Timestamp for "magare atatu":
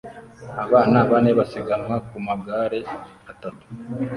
2.27-3.65